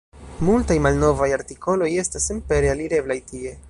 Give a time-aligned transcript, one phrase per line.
[0.47, 3.59] Multaj malnovaj artikoloj estas senpere alireblaj tie.